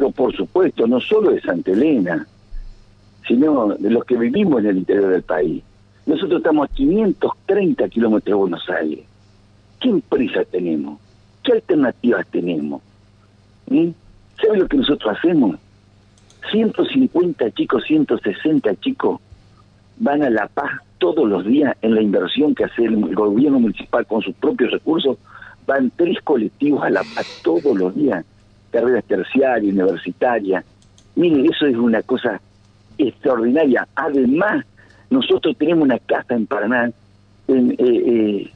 Pero 0.00 0.12
por 0.12 0.34
supuesto, 0.34 0.86
no 0.86 0.98
solo 0.98 1.30
de 1.30 1.42
Santa 1.42 1.72
Elena, 1.72 2.26
sino 3.28 3.74
de 3.74 3.90
los 3.90 4.02
que 4.06 4.16
vivimos 4.16 4.60
en 4.60 4.66
el 4.70 4.78
interior 4.78 5.10
del 5.10 5.22
país. 5.22 5.62
Nosotros 6.06 6.38
estamos 6.38 6.70
a 6.70 6.72
530 6.72 7.86
kilómetros 7.90 8.24
de 8.24 8.32
Buenos 8.32 8.70
Aires. 8.70 9.00
¿Qué 9.78 9.90
empresa 9.90 10.42
tenemos? 10.50 10.98
¿Qué 11.42 11.52
alternativas 11.52 12.26
tenemos? 12.28 12.80
¿Mm? 13.68 13.90
¿Sabe 14.42 14.60
lo 14.60 14.68
que 14.68 14.78
nosotros 14.78 15.18
hacemos? 15.18 15.58
150 16.50 17.50
chicos, 17.50 17.84
160 17.84 18.74
chicos 18.76 19.20
van 19.98 20.22
a 20.22 20.30
La 20.30 20.48
Paz 20.48 20.80
todos 20.96 21.28
los 21.28 21.44
días 21.44 21.76
en 21.82 21.94
la 21.94 22.00
inversión 22.00 22.54
que 22.54 22.64
hace 22.64 22.86
el 22.86 23.14
gobierno 23.14 23.60
municipal 23.60 24.06
con 24.06 24.22
sus 24.22 24.34
propios 24.36 24.70
recursos. 24.70 25.18
Van 25.66 25.92
tres 25.94 26.16
colectivos 26.24 26.82
a 26.84 26.88
La 26.88 27.02
Paz 27.02 27.42
todos 27.42 27.76
los 27.76 27.94
días 27.94 28.24
carreras 28.70 29.04
terciarias, 29.04 29.72
universitarias. 29.72 30.64
Mire, 31.16 31.46
eso 31.46 31.66
es 31.66 31.76
una 31.76 32.02
cosa 32.02 32.40
extraordinaria. 32.98 33.86
Además, 33.94 34.64
nosotros 35.10 35.56
tenemos 35.58 35.84
una 35.84 35.98
casa 35.98 36.34
en 36.34 36.46
Paraná 36.46 36.90
en, 37.48 37.72
eh, 37.72 37.76
eh, 37.78 38.50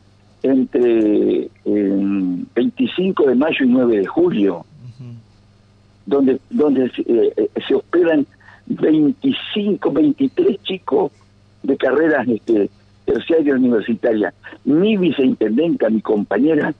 entre 0.44 1.48
eh, 1.64 2.48
25 2.54 3.26
de 3.26 3.34
mayo 3.34 3.64
y 3.64 3.68
9 3.68 3.98
de 3.98 4.06
julio, 4.06 4.64
donde, 6.06 6.38
donde 6.50 6.90
eh, 7.06 7.48
se 7.66 7.74
hospedan 7.74 8.26
25, 8.66 9.90
23 9.90 10.62
chicos 10.62 11.12
de 11.62 11.76
carreras 11.76 12.28
este, 12.28 12.68
terciarias 13.06 13.56
universitarias. 13.56 14.34
Mi 14.64 14.96
viceintendenta, 14.96 15.88
mi 15.88 16.02
compañera, 16.02 16.74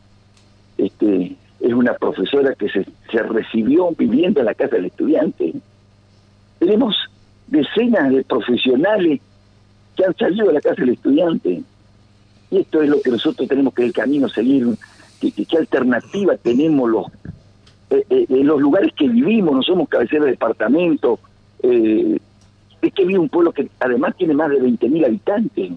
este, 0.76 1.36
es 1.64 1.72
una 1.72 1.94
profesora 1.94 2.54
que 2.54 2.68
se, 2.68 2.86
se 3.10 3.22
recibió 3.22 3.90
viviendo 3.96 4.40
en 4.40 4.46
la 4.46 4.54
casa 4.54 4.76
del 4.76 4.84
estudiante. 4.86 5.48
Es 5.48 5.54
Tenemos 6.58 6.94
decenas 7.46 8.10
de 8.10 8.22
profesionales 8.22 9.20
que 9.96 10.04
han 10.04 10.14
salido 10.14 10.48
de 10.48 10.52
la 10.52 10.60
casa 10.60 10.82
del 10.82 10.90
estudiante. 10.90 11.62
Y 12.50 12.58
esto 12.58 12.82
es 12.82 12.90
lo 12.90 13.00
que 13.00 13.10
nosotros 13.10 13.48
tenemos 13.48 13.72
que 13.72 13.84
el 13.84 13.94
camino 13.94 14.28
seguir. 14.28 14.76
¿Qué, 15.18 15.32
qué, 15.32 15.56
alternativa 15.56 16.36
tenemos 16.36 16.90
los 16.90 17.06
eh, 17.88 18.04
eh, 18.10 18.26
en 18.28 18.46
los 18.46 18.60
lugares 18.60 18.92
que 18.94 19.08
vivimos? 19.08 19.54
No 19.54 19.62
somos 19.62 19.88
cabecera 19.88 20.26
de 20.26 20.32
departamento. 20.32 21.18
Eh, 21.62 22.18
es 22.82 22.92
que 22.92 23.06
vive 23.06 23.18
un 23.18 23.30
pueblo 23.30 23.52
que 23.52 23.70
además 23.80 24.14
tiene 24.18 24.34
más 24.34 24.50
de 24.50 24.60
20.000 24.60 25.06
habitantes. 25.06 25.72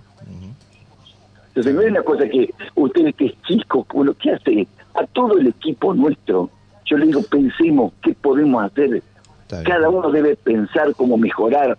Entonces 1.47 1.73
no 1.73 1.81
es 1.81 1.91
una 1.91 2.03
cosa 2.03 2.27
que 2.27 2.53
ustedes 2.75 3.15
que 3.15 3.27
es 3.27 3.41
chico, 3.43 3.87
que 4.19 4.31
hace 4.31 4.67
a 4.97 5.05
todo 5.07 5.37
el 5.37 5.47
equipo 5.47 5.93
nuestro. 5.93 6.49
Yo 6.85 6.97
le 6.97 7.07
digo, 7.07 7.21
pensemos 7.29 7.93
qué 8.01 8.13
podemos 8.13 8.63
hacer. 8.63 9.01
Cada 9.63 9.89
uno 9.89 10.11
debe 10.11 10.35
pensar 10.35 10.93
cómo 10.95 11.17
mejorar. 11.17 11.77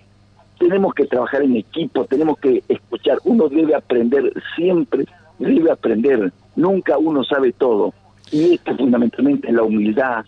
Tenemos 0.58 0.94
que 0.94 1.06
trabajar 1.06 1.42
en 1.42 1.56
equipo, 1.56 2.04
tenemos 2.04 2.38
que 2.38 2.62
escuchar. 2.68 3.18
Uno 3.24 3.48
debe 3.48 3.74
aprender 3.74 4.32
siempre, 4.56 5.04
debe 5.38 5.70
aprender. 5.70 6.32
Nunca 6.56 6.98
uno 6.98 7.24
sabe 7.24 7.52
todo. 7.52 7.92
Y 8.30 8.54
esto 8.54 8.76
fundamentalmente 8.76 9.48
es 9.48 9.54
la 9.54 9.62
humildad 9.62 10.24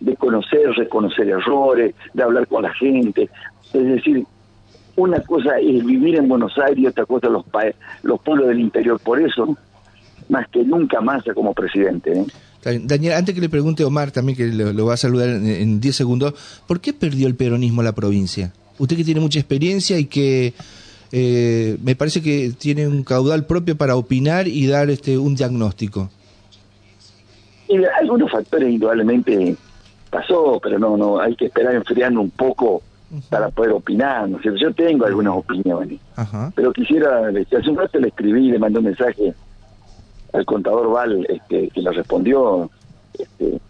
de 0.00 0.16
conocer, 0.16 0.70
reconocer 0.76 1.28
errores, 1.28 1.94
de 2.12 2.22
hablar 2.22 2.46
con 2.46 2.62
la 2.62 2.72
gente. 2.74 3.28
Es 3.72 3.84
decir, 3.84 4.24
una 4.96 5.20
cosa 5.20 5.58
es 5.58 5.84
vivir 5.84 6.16
en 6.16 6.28
Buenos 6.28 6.56
Aires 6.58 6.78
y 6.78 6.86
otra 6.86 7.06
cosa 7.06 7.28
los, 7.28 7.44
los 8.02 8.20
pueblos 8.20 8.48
del 8.48 8.60
interior. 8.60 8.98
Por 9.00 9.20
eso, 9.20 9.56
más 10.28 10.48
que 10.48 10.64
nunca 10.64 11.00
más 11.00 11.22
como 11.34 11.54
presidente. 11.54 12.12
¿eh? 12.12 12.80
Daniel, 12.82 13.14
antes 13.14 13.34
que 13.34 13.40
le 13.40 13.48
pregunte 13.48 13.84
Omar, 13.84 14.10
también 14.10 14.36
que 14.36 14.46
lo, 14.46 14.86
va 14.86 14.94
a 14.94 14.96
saludar 14.96 15.28
en 15.28 15.80
10 15.80 15.94
segundos, 15.94 16.34
¿por 16.66 16.80
qué 16.80 16.92
perdió 16.92 17.26
el 17.26 17.34
peronismo 17.34 17.82
la 17.82 17.92
provincia? 17.92 18.52
Usted 18.78 18.96
que 18.96 19.04
tiene 19.04 19.20
mucha 19.20 19.38
experiencia 19.38 19.98
y 19.98 20.06
que 20.06 20.54
eh, 21.12 21.78
me 21.82 21.96
parece 21.96 22.22
que 22.22 22.52
tiene 22.58 22.86
un 22.86 23.02
caudal 23.02 23.46
propio 23.46 23.76
para 23.76 23.96
opinar 23.96 24.46
y 24.48 24.66
dar 24.66 24.90
este 24.90 25.18
un 25.18 25.34
diagnóstico. 25.34 26.10
Y 27.68 27.76
algunos 28.00 28.30
factores 28.30 28.70
indudablemente 28.70 29.56
pasó, 30.10 30.58
pero 30.62 30.78
no, 30.78 30.96
no, 30.96 31.20
hay 31.20 31.34
que 31.36 31.46
esperar 31.46 31.74
enfriando 31.74 32.20
un 32.20 32.30
poco 32.30 32.82
para 33.30 33.48
poder 33.48 33.72
opinar, 33.72 34.28
¿no 34.28 34.38
Yo 34.40 34.72
tengo 34.74 35.06
algunas 35.06 35.34
opiniones, 35.34 35.98
pero 36.54 36.72
quisiera, 36.72 37.28
hace 37.28 37.70
un 37.70 37.76
rato 37.76 37.98
le 37.98 38.08
escribí, 38.08 38.50
le 38.50 38.58
mandé 38.58 38.80
un 38.80 38.84
mensaje 38.84 39.34
al 40.32 40.44
contador 40.44 40.90
Val, 40.90 41.26
este, 41.28 41.68
que 41.68 41.80
le 41.80 41.92
respondió, 41.92 42.70
este, 43.18 43.60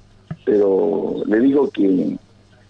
pero 0.45 1.23
le 1.27 1.41
digo 1.41 1.71
que, 1.71 2.17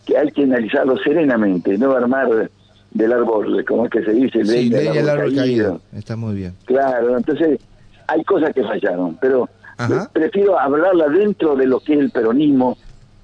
que 0.04 0.16
hay 0.16 0.30
que 0.30 0.42
analizarlo 0.42 0.96
serenamente, 0.98 1.78
no 1.78 1.92
armar 1.92 2.50
del 2.90 3.12
árbol, 3.12 3.64
como 3.64 3.84
es 3.84 3.90
que 3.90 4.04
se 4.04 4.12
dice, 4.12 4.44
sí, 4.44 4.70
el 4.72 5.08
árbol, 5.08 5.34
caído. 5.34 5.80
Está 5.92 6.16
muy 6.16 6.34
bien. 6.34 6.54
Claro, 6.64 7.16
entonces 7.16 7.60
hay 8.06 8.24
cosas 8.24 8.52
que 8.54 8.62
fallaron, 8.62 9.16
pero 9.20 9.48
prefiero 10.12 10.58
hablarla 10.58 11.08
dentro 11.08 11.54
de 11.54 11.66
lo 11.66 11.80
que 11.80 11.94
es 11.94 12.00
el 12.00 12.10
peronismo, 12.10 12.76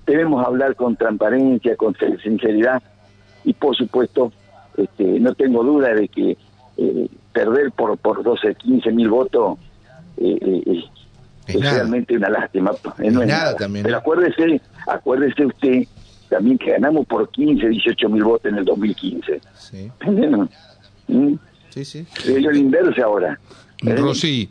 debemos 0.06 0.46
hablar 0.46 0.76
con 0.76 0.96
transparencia, 0.96 1.76
con 1.76 1.96
sinceridad, 2.22 2.82
y 3.44 3.52
por 3.52 3.74
supuesto 3.76 4.32
este, 4.76 5.20
no 5.20 5.34
tengo 5.34 5.62
duda 5.62 5.94
de 5.94 6.08
que 6.08 6.36
eh, 6.76 7.08
perder 7.32 7.72
por 7.72 7.96
por 7.98 8.22
12, 8.22 8.54
15 8.54 8.92
mil 8.92 9.08
votos 9.08 9.58
eh, 10.16 10.38
eh, 10.40 10.84
es, 11.46 11.60
realmente 11.60 12.16
una 12.16 12.30
lástima. 12.30 12.72
no 12.98 13.22
es 13.22 13.28
nada, 13.28 13.56
también. 13.56 13.84
Pero 13.84 13.98
acuérdese, 13.98 14.60
acuérdese 14.86 15.46
usted 15.46 15.84
también 16.28 16.58
que 16.58 16.70
ganamos 16.70 17.06
por 17.06 17.28
15, 17.30 17.68
18 17.68 18.08
mil 18.08 18.24
votos 18.24 18.50
en 18.50 18.58
el 18.58 18.64
2015. 18.64 19.40
Sí. 19.58 19.90
¿Mm? 21.08 21.34
Sí, 21.70 21.84
sí. 21.84 22.06
el 22.26 22.56
inverso 22.56 23.04
ahora. 23.04 23.38
Rosy, 23.82 24.48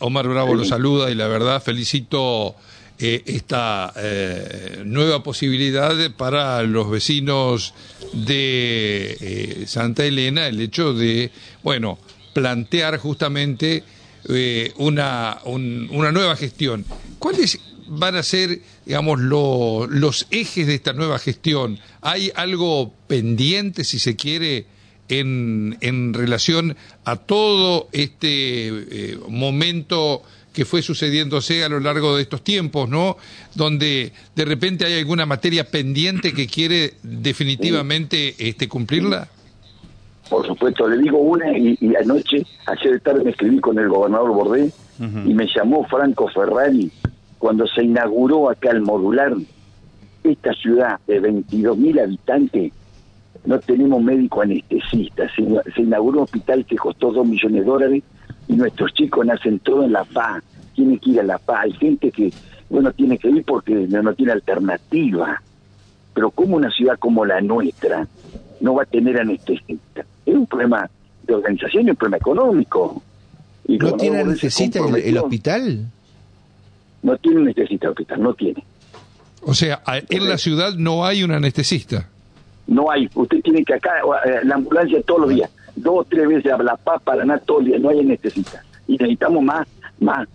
Omar 0.00 0.28
Bravo 0.28 0.54
lo 0.54 0.64
saluda 0.64 1.10
y 1.10 1.14
la 1.14 1.26
verdad 1.26 1.60
felicito 1.60 2.54
eh, 3.04 3.20
esta 3.26 3.92
eh, 3.96 4.82
nueva 4.84 5.24
posibilidad 5.24 5.92
para 6.16 6.62
los 6.62 6.88
vecinos 6.88 7.74
de 8.12 9.16
eh, 9.20 9.64
Santa 9.66 10.04
Elena, 10.04 10.46
el 10.46 10.60
hecho 10.60 10.94
de, 10.94 11.32
bueno, 11.64 11.98
plantear 12.32 12.98
justamente 12.98 13.82
una, 14.76 15.38
una 15.44 16.12
nueva 16.12 16.36
gestión. 16.36 16.84
¿Cuáles 17.18 17.60
van 17.86 18.16
a 18.16 18.22
ser, 18.22 18.60
digamos, 18.86 19.20
los 19.20 20.26
ejes 20.30 20.66
de 20.66 20.74
esta 20.74 20.92
nueva 20.92 21.18
gestión? 21.18 21.78
¿Hay 22.00 22.32
algo 22.34 22.92
pendiente, 23.06 23.84
si 23.84 23.98
se 23.98 24.16
quiere, 24.16 24.66
en, 25.08 25.76
en 25.80 26.14
relación 26.14 26.76
a 27.04 27.16
todo 27.16 27.88
este 27.92 29.18
momento? 29.28 30.22
que 30.52 30.64
fue 30.64 30.82
sucediéndose 30.82 31.64
a 31.64 31.68
lo 31.68 31.80
largo 31.80 32.16
de 32.16 32.22
estos 32.22 32.44
tiempos, 32.44 32.88
¿no? 32.88 33.16
Donde 33.54 34.12
de 34.36 34.44
repente 34.44 34.84
hay 34.84 34.98
alguna 34.98 35.26
materia 35.26 35.70
pendiente 35.70 36.32
que 36.32 36.46
quiere 36.46 36.94
definitivamente 37.02 38.34
este, 38.38 38.68
cumplirla. 38.68 39.28
Por 40.28 40.46
supuesto, 40.46 40.88
le 40.88 40.98
digo 40.98 41.18
una 41.18 41.56
y, 41.56 41.76
anoche, 41.96 42.46
ayer 42.66 42.92
de 42.92 43.00
tarde 43.00 43.24
me 43.24 43.30
escribí 43.30 43.60
con 43.60 43.78
el 43.78 43.88
gobernador 43.88 44.30
Bordé 44.32 44.72
y 44.98 45.34
me 45.34 45.46
llamó 45.46 45.84
Franco 45.84 46.28
Ferrari 46.28 46.90
cuando 47.38 47.66
se 47.66 47.82
inauguró 47.82 48.48
acá 48.50 48.70
el 48.70 48.82
modular. 48.82 49.34
Esta 50.22 50.52
ciudad 50.54 51.00
de 51.06 51.18
22 51.18 51.76
mil 51.76 51.98
habitantes 51.98 52.72
no 53.44 53.58
tenemos 53.58 54.00
médico 54.00 54.42
anestesista. 54.42 55.28
Se, 55.34 55.44
se 55.74 55.82
inauguró 55.82 56.18
un 56.18 56.24
hospital 56.24 56.64
que 56.64 56.76
costó 56.76 57.10
2 57.10 57.26
millones 57.26 57.64
de 57.64 57.70
dólares 57.70 58.02
y 58.48 58.54
nuestros 58.54 58.92
chicos 58.94 59.26
nacen 59.26 59.58
todos 59.60 59.84
en 59.84 59.92
La 59.92 60.04
Paz, 60.04 60.42
tienen 60.74 60.98
que 60.98 61.10
ir 61.10 61.20
a 61.20 61.24
La 61.24 61.38
Paz, 61.38 61.64
hay 61.64 61.72
gente 61.72 62.10
que, 62.10 62.32
bueno, 62.68 62.92
tiene 62.92 63.18
que 63.18 63.28
ir 63.28 63.44
porque 63.44 63.74
no, 63.74 64.14
tiene 64.14 64.32
alternativa, 64.32 65.42
pero 66.14 66.30
como 66.30 66.56
una 66.56 66.70
ciudad 66.70 66.98
como 66.98 67.24
la 67.24 67.40
nuestra 67.40 68.06
no 68.60 68.74
va 68.74 68.82
a 68.84 68.86
tener 68.86 69.18
anestesista? 69.18 70.04
Es 70.26 70.34
un 70.34 70.46
problema 70.46 70.88
de 71.24 71.34
organización 71.34 71.86
y 71.86 71.90
un 71.90 71.96
problema 71.96 72.16
económico. 72.18 73.02
Y 73.66 73.78
¿No 73.78 73.92
tiene 73.94 74.20
anestesista 74.20 74.80
el, 74.80 75.18
hospital? 75.18 75.86
No 77.02 77.16
tiene 77.18 77.40
anestesista 77.42 77.86
el 77.86 77.90
hospital, 77.90 78.22
no 78.22 78.34
tiene. 78.34 78.64
O 79.42 79.54
sea, 79.54 79.82
en 79.86 80.28
la 80.28 80.38
ciudad 80.38 80.74
no 80.74 81.04
hay 81.04 81.22
un 81.24 81.32
anestesista. 81.32 82.08
No 82.66 82.90
hay. 82.90 83.08
Usted 83.14 83.40
tiene 83.42 83.64
que 83.64 83.74
acá, 83.74 83.90
eh, 84.24 84.40
la 84.44 84.54
ambulancia 84.54 85.02
todos 85.02 85.22
los 85.22 85.30
días 85.30 85.50
dos 85.76 86.00
o 86.00 86.04
tres 86.04 86.28
veces 86.28 86.52
a 86.52 86.62
La 86.62 86.76
Paz, 86.76 87.02
Paraná, 87.02 87.38
todo 87.38 87.60
el 87.60 87.66
día, 87.66 87.78
no 87.78 87.88
hay 87.90 88.04
necesita. 88.04 88.62
Y 88.86 88.92
necesitamos 88.92 89.42
más, 89.42 89.66
más, 90.00 90.28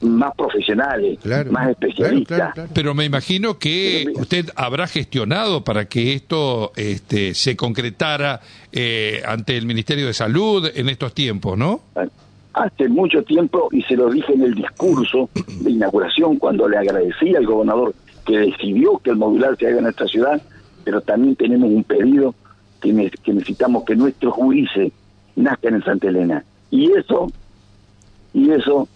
más 0.00 0.34
profesionales, 0.36 1.18
más 1.50 1.70
especialistas. 1.70 2.54
Pero 2.72 2.94
me 2.94 3.04
imagino 3.04 3.58
que 3.58 4.06
usted 4.14 4.50
habrá 4.56 4.86
gestionado 4.86 5.64
para 5.64 5.86
que 5.86 6.14
esto 6.14 6.72
este, 6.76 7.34
se 7.34 7.56
concretara 7.56 8.40
eh, 8.72 9.22
ante 9.26 9.56
el 9.56 9.66
Ministerio 9.66 10.06
de 10.06 10.14
Salud 10.14 10.70
en 10.74 10.88
estos 10.88 11.14
tiempos, 11.14 11.56
¿no? 11.56 11.80
Hace 12.52 12.88
mucho 12.88 13.22
tiempo, 13.22 13.68
y 13.72 13.82
se 13.82 13.96
lo 13.96 14.10
dije 14.10 14.32
en 14.32 14.42
el 14.42 14.54
discurso 14.54 15.28
de 15.34 15.70
inauguración, 15.70 16.36
cuando 16.36 16.68
le 16.68 16.76
agradecí 16.76 17.34
al 17.34 17.46
gobernador 17.46 17.94
que 18.24 18.38
decidió 18.38 18.98
que 18.98 19.10
el 19.10 19.16
modular 19.16 19.56
se 19.58 19.66
haga 19.66 19.78
en 19.80 19.86
esta 19.86 20.06
ciudad, 20.06 20.40
pero 20.84 21.00
también 21.00 21.36
tenemos 21.36 21.70
un 21.70 21.84
pedido 21.84 22.34
que, 22.80 22.92
necesitamos 22.92 23.84
que 23.84 23.96
nuestros 23.96 24.34
juíces 24.34 24.92
nazcan 25.36 25.74
en 25.74 25.84
Santa 25.84 26.08
Elena. 26.08 26.44
Y 26.70 26.92
eso, 26.92 27.30
y 28.32 28.50
eso, 28.50 28.88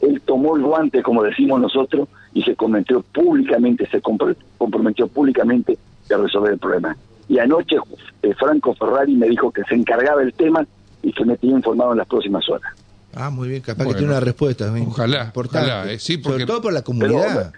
él 0.00 0.20
tomó 0.24 0.56
el 0.56 0.62
guante, 0.62 1.02
como 1.02 1.22
decimos 1.22 1.60
nosotros, 1.60 2.08
y 2.32 2.42
se 2.42 2.54
comprometió 2.54 3.02
públicamente, 3.02 3.88
se 3.90 4.00
comprometió 4.00 5.08
públicamente 5.08 5.78
de 6.08 6.16
resolver 6.16 6.52
el 6.52 6.58
problema. 6.58 6.96
Y 7.28 7.38
anoche 7.38 7.76
eh, 8.22 8.34
Franco 8.34 8.74
Ferrari 8.74 9.14
me 9.14 9.28
dijo 9.28 9.50
que 9.50 9.62
se 9.64 9.74
encargaba 9.74 10.20
del 10.20 10.32
tema 10.32 10.66
y 11.02 11.12
que 11.12 11.24
me 11.24 11.36
tenía 11.36 11.56
informado 11.56 11.92
en 11.92 11.98
las 11.98 12.06
próximas 12.06 12.48
horas. 12.48 12.72
Ah, 13.14 13.30
muy 13.30 13.48
bien, 13.48 13.62
capaz 13.62 13.86
que 13.86 13.94
tiene 13.94 14.08
una 14.08 14.20
respuesta. 14.20 14.72
Ojalá, 14.86 15.32
ojalá, 15.34 15.90
eh, 15.90 15.98
sí, 15.98 16.18
porque... 16.18 16.40
Sobre 16.40 16.46
todo 16.46 16.62
por 16.62 16.72
la 16.72 16.82
comunidad. 16.82 17.52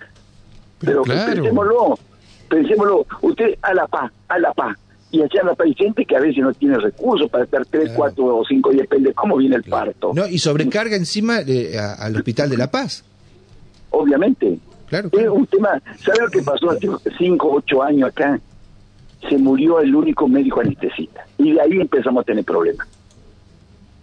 Pero, 0.79 1.03
pensémoslo, 1.03 1.99
pensémoslo, 2.49 3.07
usted 3.21 3.59
a 3.61 3.75
la 3.75 3.87
paz, 3.87 4.11
a 4.29 4.39
la 4.39 4.53
paz, 4.55 4.79
y 5.13 5.21
allá 5.23 5.43
la 5.45 5.57
hay 5.59 5.75
gente 5.75 6.05
que 6.05 6.17
a 6.17 6.21
veces 6.21 6.39
no 6.39 6.53
tiene 6.53 6.79
recursos 6.79 7.29
para 7.31 7.45
estar 7.45 7.67
tres, 7.67 7.91
cuatro 7.95 8.39
o 8.39 8.45
cinco 8.45 8.71
días, 8.71 8.83
depende 8.89 9.13
cómo 9.13 9.37
viene 9.37 9.57
el 9.57 9.65
parto. 9.65 10.13
No, 10.15 10.27
y 10.27 10.39
sobrecarga 10.39 10.97
encima 10.97 11.39
al 11.99 12.17
Hospital 12.17 12.51
de 12.51 12.57
la 12.57 12.71
Paz. 12.71 13.05
Obviamente. 13.91 14.59
Claro, 14.89 15.09
Es 15.13 15.29
un 15.29 15.47
tema, 15.47 15.81
¿sabe 16.05 16.19
lo 16.21 16.29
que 16.29 16.43
pasó 16.43 16.71
hace 16.71 16.89
cinco, 17.17 17.53
ocho 17.55 17.83
años 17.83 18.09
acá? 18.09 18.41
Se 19.29 19.37
murió 19.37 19.81
el 19.81 19.95
único 19.95 20.27
médico 20.27 20.61
anestesista. 20.61 21.25
Y 21.39 21.53
de 21.53 21.61
ahí 21.61 21.81
empezamos 21.81 22.23
a 22.23 22.25
tener 22.25 22.45
problemas. 22.45 22.89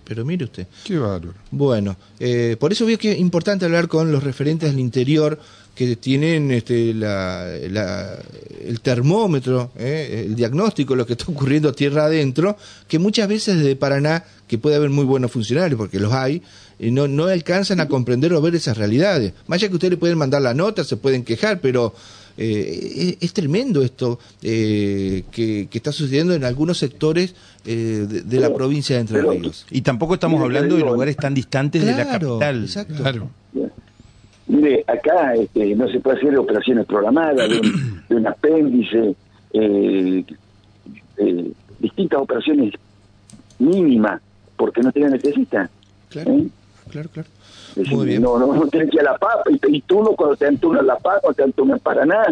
Pero 0.07 0.23
mire 0.23 0.45
usted. 0.45 0.67
Qué 0.85 0.97
bárbaro. 0.97 1.33
Bueno, 1.51 1.97
eh, 2.19 2.55
por 2.59 2.71
eso 2.71 2.85
veo 2.85 2.97
que 2.97 3.11
es 3.11 3.19
importante 3.19 3.65
hablar 3.65 3.87
con 3.87 4.11
los 4.11 4.23
referentes 4.23 4.69
del 4.71 4.79
interior 4.79 5.37
que 5.75 5.95
tienen 5.97 6.49
este, 6.51 6.93
la, 6.93 7.45
la- 7.69 8.17
el 8.65 8.79
termómetro, 8.81 9.71
eh, 9.77 10.23
el 10.27 10.35
diagnóstico 10.35 10.93
de 10.93 10.97
lo 10.97 11.05
que 11.05 11.13
está 11.13 11.25
ocurriendo 11.31 11.71
tierra 11.73 12.05
adentro, 12.05 12.57
que 12.87 12.97
muchas 12.99 13.27
veces 13.27 13.57
desde 13.57 13.75
Paraná, 13.75 14.23
que 14.47 14.57
puede 14.57 14.77
haber 14.77 14.89
muy 14.89 15.05
buenos 15.05 15.31
funcionarios, 15.31 15.77
porque 15.77 15.99
los 15.99 16.13
hay, 16.13 16.41
eh, 16.79 16.89
no, 16.89 17.07
no 17.07 17.25
alcanzan 17.25 17.79
a 17.79 17.87
comprender 17.87 18.33
o 18.33 18.41
ver 18.41 18.55
esas 18.55 18.77
realidades. 18.77 19.33
Más 19.47 19.57
allá 19.57 19.67
que 19.69 19.75
ustedes 19.75 19.91
le 19.91 19.97
pueden 19.97 20.17
mandar 20.17 20.41
la 20.41 20.53
nota, 20.53 20.83
se 20.83 20.97
pueden 20.97 21.23
quejar, 21.23 21.59
pero 21.61 21.93
eh, 22.37 23.15
es, 23.19 23.29
es 23.29 23.33
tremendo 23.33 23.81
esto 23.81 24.19
eh, 24.41 25.23
que, 25.31 25.67
que 25.69 25.77
está 25.77 25.91
sucediendo 25.91 26.33
en 26.33 26.43
algunos 26.43 26.77
sectores 26.77 27.35
eh, 27.65 28.05
de, 28.07 28.21
de 28.21 28.39
la 28.39 28.53
provincia 28.53 28.95
de 28.95 29.01
Entre 29.01 29.21
Ríos. 29.21 29.65
Y 29.71 29.81
tampoco 29.81 30.13
estamos 30.13 30.41
hablando 30.41 30.75
de 30.75 30.81
lugares 30.83 31.17
tan 31.17 31.33
distantes 31.33 31.85
de 31.85 31.91
la 31.93 32.07
capital. 32.07 32.63
exacto. 32.63 32.95
Claro. 32.95 33.29
Mire, 34.47 34.85
acá 34.87 35.35
este, 35.35 35.75
no 35.75 35.89
se 35.89 35.99
puede 35.99 36.17
hacer 36.17 36.37
operaciones 36.37 36.85
programadas 36.85 37.49
de 37.49 37.59
un, 37.59 38.03
de 38.07 38.15
un 38.15 38.27
apéndice, 38.27 39.15
eh, 39.51 40.23
eh, 41.17 41.51
distintas 41.79 42.21
operaciones 42.21 42.73
mínimas, 43.59 44.21
porque 44.55 44.81
no 44.81 44.91
tienen 44.93 45.11
necesita. 45.11 45.69
Claro, 46.09 46.31
¿eh? 46.31 46.47
Claro, 46.89 47.09
claro. 47.09 47.29
Decir, 47.75 47.95
Muy 47.95 48.05
bien. 48.07 48.21
No, 48.21 48.37
no, 48.39 48.53
no 48.53 48.67
tienes 48.67 48.89
que 48.89 48.95
ir 48.97 49.01
a 49.01 49.11
La 49.11 49.17
Paz, 49.17 49.37
y, 49.49 49.77
y 49.77 49.81
tú 49.81 50.01
no 50.03 50.11
cuando 50.11 50.35
te 50.35 50.47
entunas 50.47 50.83
La 50.85 50.97
Paz, 50.97 51.19
cuando 51.21 51.35
te 51.35 51.43
entunas 51.43 51.79
Paraná, 51.81 52.25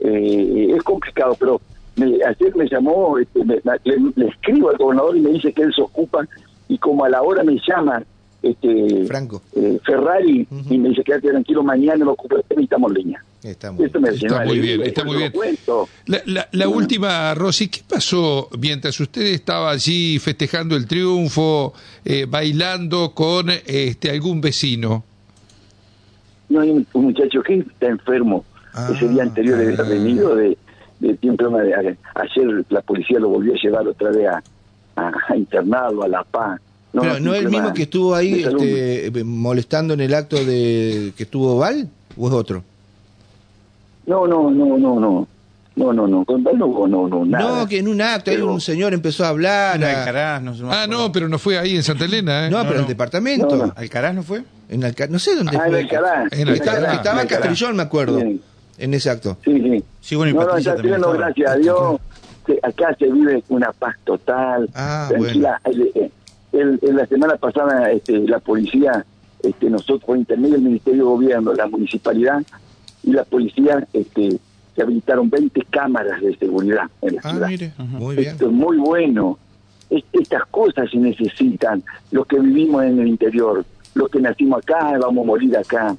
eh, 0.00 0.72
es 0.76 0.82
complicado, 0.82 1.36
pero 1.38 1.60
me, 1.96 2.06
ayer 2.24 2.54
me 2.56 2.68
llamó, 2.68 3.18
este, 3.18 3.44
me- 3.44 3.60
le, 3.84 3.96
le 4.14 4.26
escribo 4.28 4.70
al 4.70 4.76
gobernador 4.76 5.16
y 5.16 5.20
me 5.20 5.30
dice 5.30 5.52
que 5.52 5.62
él 5.62 5.72
se 5.74 5.82
ocupa, 5.82 6.26
y 6.68 6.78
como 6.78 7.04
a 7.04 7.08
la 7.08 7.22
hora 7.22 7.42
me 7.42 7.58
llama 7.66 8.02
este 8.42 9.04
Franco. 9.06 9.42
eh, 9.56 9.80
Ferrari 9.84 10.46
Ujú. 10.50 10.72
y 10.74 10.78
me 10.78 10.90
dice 10.90 11.02
quédate 11.02 11.28
tranquilo, 11.30 11.62
mañana 11.64 12.04
me 12.04 12.12
ocupo 12.12 12.36
y 12.56 12.62
estamos 12.62 12.92
línea. 12.92 13.22
Está 13.50 13.72
muy 13.72 13.86
Esto 13.86 14.00
me 14.00 14.08
Está 14.10 14.20
llenó 14.20 14.38
de 14.40 14.46
muy 14.46 14.58
bien, 14.60 14.82
está 14.82 15.04
muy 15.04 15.16
bien. 15.16 15.32
cuento. 15.32 15.88
La, 16.06 16.20
la- 16.26 16.48
la 16.52 16.68
última, 16.68 17.34
Rosy, 17.34 17.68
¿qué 17.68 17.80
pasó 17.88 18.48
mientras 18.58 18.98
usted 19.00 19.22
estaba 19.22 19.70
allí 19.70 20.18
festejando 20.18 20.76
el 20.76 20.86
triunfo, 20.86 21.72
eh, 22.04 22.26
bailando 22.28 23.12
con 23.14 23.50
este 23.50 24.10
algún 24.10 24.40
vecino? 24.40 25.04
No 26.48 26.60
hay 26.60 26.70
un, 26.70 26.86
un 26.92 27.04
muchacho 27.04 27.42
que 27.42 27.54
está 27.58 27.86
enfermo. 27.88 28.44
Ah, 28.74 28.90
Ese 28.94 29.08
día 29.08 29.22
anterior 29.22 29.58
había 29.60 29.78
ah. 29.78 29.82
venido 29.82 30.34
de, 30.36 30.56
de 31.00 31.14
tiempo. 31.16 31.48
de- 31.58 31.74
Ayer 32.14 32.64
la 32.70 32.80
policía 32.82 33.18
lo 33.18 33.28
volvió 33.28 33.54
a 33.54 33.56
llevar 33.62 33.86
otra 33.86 34.10
vez 34.10 34.26
a, 34.28 34.42
a- 34.96 35.12
a 35.28 35.36
internarlo 35.36 36.02
a 36.04 36.08
La 36.08 36.24
Paz. 36.24 36.60
Pero 36.90 37.20
no 37.20 37.34
es 37.34 37.42
el 37.44 37.50
mismo 37.50 37.72
que 37.74 37.82
estuvo 37.82 38.14
ahí 38.14 38.42
este, 38.42 39.22
molestando 39.22 39.92
en 39.94 40.00
el 40.00 40.14
acto 40.14 40.42
de 40.42 41.12
que 41.16 41.24
estuvo 41.24 41.58
Val 41.58 41.88
o 42.16 42.28
es 42.28 42.34
otro. 42.34 42.64
No, 44.08 44.26
no, 44.26 44.50
no, 44.50 44.76
no, 44.78 44.98
no. 45.00 45.28
No, 45.76 45.92
no, 45.92 46.08
no. 46.08 46.24
Con 46.24 46.42
Val 46.42 46.58
no 46.58 46.88
no, 46.88 47.06
no, 47.08 47.24
nada. 47.24 47.60
No, 47.60 47.68
que 47.68 47.78
en 47.78 47.86
un 47.86 48.00
acto 48.02 48.32
Pero- 48.32 48.52
un 48.52 48.60
señor 48.60 48.92
empezó 48.94 49.24
a 49.24 49.28
hablar. 49.28 49.78
No, 49.78 49.86
a- 49.86 49.90
Alcaraz, 49.90 50.42
no, 50.42 50.52
sé, 50.56 50.64
me 50.64 50.70
Ah, 50.74 50.86
no, 50.88 51.12
pero 51.12 51.28
no 51.28 51.38
fue 51.38 51.56
ahí 51.56 51.76
en 51.76 51.84
Santa 51.84 52.04
Elena, 52.06 52.48
¿eh? 52.48 52.50
no, 52.50 52.58
pero 52.62 52.70
en 52.70 52.76
no. 52.78 52.82
el 52.82 52.88
departamento. 52.88 53.54
No, 53.56 53.66
no. 53.66 53.72
¿Alcaraz 53.76 54.12
no 54.14 54.24
fue? 54.24 54.42
En 54.68 54.82
Alca- 54.82 55.06
no 55.08 55.20
sé 55.20 55.36
dónde 55.36 55.56
Ah, 55.56 55.66
en 55.66 55.70
fue. 55.70 55.80
Alcaraz. 55.82 56.32
En 56.32 56.48
Estaba, 56.48 56.72
Alcaraz. 56.78 56.96
estaba 56.96 57.20
Alcaraz. 57.20 57.26
Castrillón, 57.44 57.76
me 57.76 57.82
acuerdo, 57.84 58.18
Sí. 58.20 58.40
en 58.78 58.94
ese 58.94 59.08
acto. 59.10 59.36
Sí, 59.44 59.52
sí. 59.60 59.84
Sí, 60.00 60.16
bueno, 60.16 60.30
y 60.30 60.34
no, 60.34 60.40
no, 60.40 60.46
Patricia 60.48 60.74
también 60.74 60.94
pleno, 60.94 61.06
estaba. 61.12 61.26
gracias 61.26 61.50
a 61.50 61.54
Dios. 61.56 62.00
que 62.46 62.58
acá 62.62 62.96
se 62.98 63.12
vive 63.12 63.44
una 63.50 63.70
paz 63.72 63.94
total. 64.04 64.68
Ah, 64.74 65.06
tranquila. 65.10 65.60
El- 65.64 65.92
el- 65.94 66.10
el- 66.60 66.78
en 66.82 66.96
la 66.96 67.06
semana 67.06 67.36
pasada, 67.36 67.90
este, 67.92 68.18
la 68.26 68.38
policía, 68.40 69.04
este, 69.42 69.68
nosotros, 69.68 70.02
por 70.04 70.16
intermedio 70.16 70.54
del 70.54 70.62
Ministerio 70.62 71.04
de 71.04 71.10
Gobierno, 71.10 71.52
la 71.52 71.66
municipalidad 71.68 72.40
y 73.08 73.12
la 73.12 73.24
policía, 73.24 73.86
este, 73.94 74.38
se 74.76 74.82
habilitaron 74.82 75.30
20 75.30 75.62
cámaras 75.70 76.20
de 76.20 76.36
seguridad 76.36 76.82
en 77.00 77.14
la 77.16 77.20
Ah, 77.24 77.30
ciudad. 77.30 77.48
mire, 77.48 77.72
muy 77.78 78.16
bien. 78.16 78.28
Esto 78.32 78.46
es 78.46 78.52
muy 78.52 78.76
bueno. 78.76 79.38
Es- 79.88 80.04
Estas 80.12 80.44
cosas 80.50 80.90
se 80.90 80.98
necesitan, 80.98 81.82
los 82.10 82.26
que 82.26 82.38
vivimos 82.38 82.84
en 82.84 83.00
el 83.00 83.08
interior, 83.08 83.64
los 83.94 84.10
que 84.10 84.20
nacimos 84.20 84.58
acá, 84.58 84.98
vamos 84.98 85.24
a 85.24 85.26
morir 85.26 85.56
acá. 85.56 85.96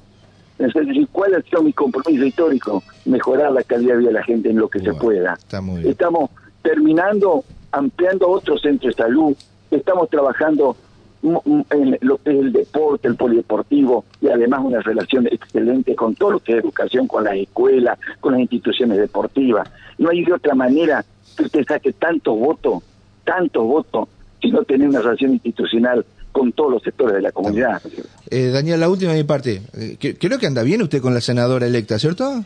Entonces, 0.58 0.94
¿y 0.96 1.06
¿cuál 1.06 1.34
ha 1.34 1.42
sido 1.42 1.62
mi 1.62 1.72
compromiso 1.72 2.24
histórico? 2.24 2.82
Mejorar 3.06 3.50
la 3.50 3.62
calidad 3.64 3.94
de 3.94 3.98
vida 3.98 4.08
de 4.10 4.14
la 4.14 4.22
gente 4.22 4.50
en 4.50 4.58
lo 4.58 4.68
que 4.68 4.78
se 4.78 4.92
pueda. 4.94 5.32
Está 5.34 5.60
muy 5.60 5.80
bien. 5.80 5.90
Estamos 5.90 6.30
terminando, 6.62 7.42
ampliando 7.72 8.28
otros 8.28 8.62
centros 8.62 8.94
de 8.94 9.02
salud, 9.02 9.34
estamos 9.70 10.08
trabajando 10.10 10.76
es 11.22 11.98
el 12.24 12.52
deporte, 12.52 13.08
el 13.08 13.16
polideportivo, 13.16 14.04
y 14.20 14.28
además 14.28 14.60
una 14.64 14.80
relación 14.80 15.26
excelente 15.26 15.94
con 15.94 16.14
todo 16.14 16.32
lo 16.32 16.40
que 16.40 16.52
es 16.52 16.58
educación, 16.64 17.06
con 17.06 17.24
las 17.24 17.34
escuelas, 17.34 17.98
con 18.20 18.32
las 18.32 18.40
instituciones 18.40 18.98
deportivas. 18.98 19.68
No 19.98 20.10
hay 20.10 20.24
de 20.24 20.32
otra 20.32 20.54
manera 20.54 21.04
que 21.36 21.44
usted 21.44 21.64
saque 21.66 21.92
tantos 21.92 22.38
votos, 22.38 22.82
tantos 23.24 23.64
votos, 23.64 24.08
si 24.40 24.50
no 24.50 24.62
tener 24.64 24.88
una 24.88 25.00
relación 25.00 25.32
institucional 25.32 26.04
con 26.32 26.52
todos 26.52 26.72
los 26.72 26.82
sectores 26.82 27.14
de 27.14 27.22
la 27.22 27.32
comunidad. 27.32 27.82
Eh, 28.30 28.46
Daniel, 28.48 28.80
la 28.80 28.88
última 28.88 29.12
de 29.12 29.18
mi 29.18 29.24
parte. 29.24 29.62
Eh, 29.74 30.16
creo 30.18 30.38
que 30.38 30.46
anda 30.46 30.62
bien 30.62 30.82
usted 30.82 31.02
con 31.02 31.12
la 31.12 31.20
senadora 31.20 31.66
electa, 31.66 31.98
¿cierto? 31.98 32.44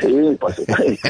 Sí, 0.00 0.36
por 0.40 0.52
supuesto. 0.54 1.08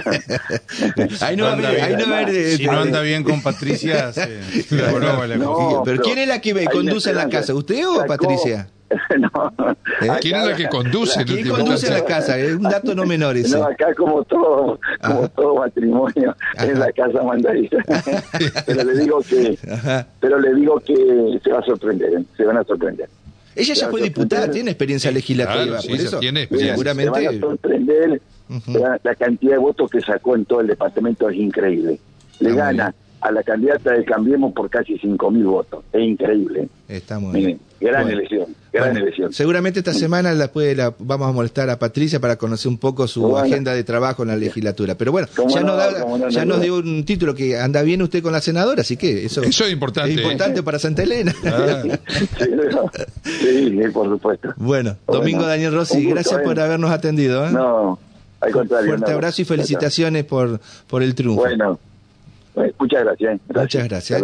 Ahí 1.25 1.37
no 1.37 1.45
va 1.45 1.55
bien. 1.57 1.81
ahí 1.81 1.95
no 1.97 2.11
va 2.11 2.19
a 2.19 2.21
haber, 2.23 2.57
Si 2.57 2.65
no 2.67 2.81
anda 2.81 3.01
bien 3.03 3.23
con 3.25 3.43
Patricia, 3.43 4.13
se, 4.13 4.63
se 4.63 4.79
joroba 4.83 5.27
la 5.27 5.37
No, 5.37 5.53
cosa. 5.55 5.83
pero 5.85 6.03
¿quién 6.03 6.19
es 6.19 6.29
la 6.29 6.41
que 6.41 6.65
conduce 6.67 7.11
en 7.11 7.17
la 7.17 7.29
casa, 7.29 7.55
usted 7.55 7.87
o 7.87 7.97
Sacó- 7.97 8.07
Patricia? 8.07 8.69
no. 9.21 9.53
¿Eh? 10.03 10.09
¿Quién 10.21 10.35
es 10.41 10.47
la 10.49 10.57
que 10.57 10.67
conduce? 10.69 11.21
en 11.21 11.27
¿Quién 11.29 11.49
conduce 11.49 11.89
la 11.89 11.99
instancia? 11.99 12.05
casa? 12.07 12.39
Es 12.39 12.55
un 12.57 12.63
dato 12.65 12.93
no 12.93 13.05
menor 13.07 13.37
ese. 13.37 13.57
No, 13.57 13.65
acá 13.67 13.95
como 13.95 14.25
todo, 14.25 14.81
como 15.01 15.19
Ajá. 15.21 15.29
todo 15.29 15.55
matrimonio, 15.57 16.35
Ajá. 16.57 16.67
es 16.67 16.77
la 16.77 16.91
casa 16.91 17.23
mandadita. 17.23 17.77
pero 18.67 18.83
le 18.83 18.99
digo 18.99 19.21
que, 19.21 19.57
Ajá. 19.71 20.09
pero 20.19 20.41
le 20.41 20.55
digo 20.55 20.81
que 20.81 21.39
se 21.45 21.53
va 21.53 21.61
a 21.61 21.63
sorprender, 21.63 22.15
¿eh? 22.15 22.25
se 22.37 22.45
van 22.45 22.57
a 22.57 22.65
sorprender. 22.65 23.09
Ella 23.61 23.75
ya 23.75 23.89
fue 23.89 24.03
diputada, 24.03 24.51
tiene 24.51 24.71
experiencia 24.71 25.11
legislativa, 25.11 25.65
Claro, 25.65 25.83
sí, 25.83 25.89
por 25.89 25.97
ella 25.97 26.09
eso 26.09 26.19
tiene 26.19 26.47
Se 26.47 26.55
van 26.55 26.63
a 26.65 26.67
seguramente 26.69 27.41
sorprender. 27.41 28.23
La, 28.67 29.01
la 29.03 29.15
cantidad 29.15 29.53
de 29.53 29.59
votos 29.59 29.91
que 29.91 30.01
sacó 30.01 30.35
en 30.35 30.45
todo 30.45 30.61
el 30.61 30.67
departamento 30.67 31.29
es 31.29 31.37
increíble. 31.37 32.01
Le 32.41 32.51
Ah, 32.51 32.55
gana 32.55 32.95
a 33.21 33.31
la 33.31 33.43
candidata 33.43 33.93
de 33.93 34.05
Cambiemos 34.05 34.53
por 34.55 34.69
casi 34.71 34.95
5.000 34.95 35.45
votos. 35.45 35.85
Es 35.93 36.01
increíble. 36.03 36.69
está 36.89 37.19
muy 37.19 37.33
Miren, 37.33 37.47
bien. 37.47 37.61
Gran 37.81 38.03
Bueno. 38.05 38.19
elección, 38.19 38.47
gran 38.73 38.91
Bueno, 38.91 39.01
elección. 39.07 39.33
Seguramente 39.33 39.79
esta 39.81 39.95
semana 39.95 40.33
la, 40.35 40.49
puede- 40.53 40.75
la 40.77 40.95
vamos 40.99 41.29
a 41.29 41.33
molestar 41.33 41.71
a 41.71 41.79
Patricia 41.79 42.21
para 42.21 42.37
conocer 42.37 42.69
un 42.69 42.79
poco 42.79 43.09
su 43.09 43.23
Bueno. 43.23 43.39
agenda 43.39 43.73
de 43.75 43.85
trabajo 43.85 44.23
en 44.23 44.29
la 44.29 44.37
legislatura. 44.37 44.95
Pero 44.97 45.13
bueno, 45.13 45.29
ya, 45.49 45.61
no, 45.61 45.67
nos, 45.69 45.77
da- 45.77 46.01
cómo 46.03 46.19
no, 46.19 46.29
ya 46.29 46.45
no, 46.45 46.49
nos 46.51 46.59
no. 46.59 46.63
dio 46.63 46.77
un 46.77 47.05
título 47.05 47.35
que 47.35 47.59
anda 47.59 47.83
bien 47.83 48.03
usted 48.03 48.23
con 48.23 48.33
la 48.33 48.41
senadora, 48.41 48.83
así 48.83 48.97
que 48.97 49.25
eso, 49.25 49.43
Eso 49.43 49.65
es 49.65 49.73
importante. 49.73 50.13
es 50.13 50.19
importante 50.19 50.63
para 50.63 50.79
Santa 50.79 51.03
Elena. 51.03 51.35
Ah, 51.47 51.83
Sí, 53.25 53.71
sí, 53.71 53.89
por 53.93 54.09
supuesto. 54.09 54.49
Bueno, 54.57 54.97
Bueno, 55.07 55.21
Domingo 55.21 55.47
Daniel 55.47 55.73
Rossi, 55.75 55.97
gusto, 55.99 56.11
gracias 56.15 56.41
¿eh? 56.41 56.43
por 56.45 56.61
habernos 56.61 56.91
atendido. 56.91 57.47
¿eh? 57.47 57.51
No, 57.51 57.99
al 58.41 58.53
contrario. 58.53 58.89
Fuerte 58.89 59.11
no. 59.11 59.15
abrazo 59.17 59.43
y 59.43 59.45
felicitaciones 59.45 60.25
por, 60.25 60.61
por 60.87 61.03
el 61.03 61.15
triunfo. 61.15 61.41
Bueno, 61.43 61.79
bueno, 62.55 62.73
muchas 62.79 63.05
gracias. 63.05 63.37
¿eh? 63.37 63.41
Muchas 63.55 63.89
gracias. 63.89 64.23